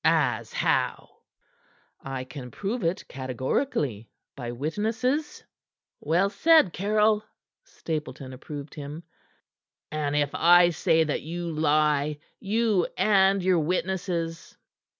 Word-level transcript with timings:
"As 0.03 0.51
how?" 0.51 1.17
"I 2.03 2.23
can 2.23 2.49
prove 2.49 2.83
it 2.83 3.07
categorically, 3.07 4.09
by 4.35 4.51
witnesses." 4.51 5.43
"Well 5.99 6.31
said, 6.31 6.73
Caryll," 6.73 7.23
Stapleton 7.65 8.33
approved 8.33 8.73
him. 8.73 9.03
"And 9.91 10.15
if 10.15 10.33
I 10.33 10.71
say 10.71 11.03
that 11.03 11.21
you 11.21 11.51
lie 11.51 12.17
you 12.39 12.87
and 12.97 13.43
your 13.43 13.59
witnesses?" 13.59 14.57